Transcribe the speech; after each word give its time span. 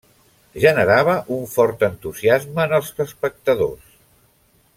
Generava 0.61 1.13
un 1.35 1.45
fort 1.57 1.85
entusiasme 1.89 2.67
en 2.67 2.75
els 2.79 2.91
espectadors. 3.09 3.97